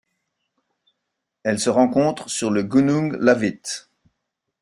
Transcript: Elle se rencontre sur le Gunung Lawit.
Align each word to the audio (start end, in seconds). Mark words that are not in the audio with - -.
Elle 1.43 1.59
se 1.59 1.69
rencontre 1.69 2.27
sur 2.27 2.49
le 2.49 2.63
Gunung 2.63 3.15
Lawit. 3.19 3.87